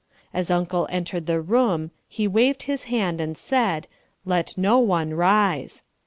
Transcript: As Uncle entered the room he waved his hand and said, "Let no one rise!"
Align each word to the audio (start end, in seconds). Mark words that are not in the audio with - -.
As 0.33 0.49
Uncle 0.49 0.87
entered 0.89 1.27
the 1.27 1.39
room 1.39 1.91
he 2.09 2.27
waved 2.27 2.63
his 2.63 2.85
hand 2.85 3.21
and 3.21 3.37
said, 3.37 3.87
"Let 4.25 4.57
no 4.57 4.79
one 4.79 5.13
rise!" 5.13 5.83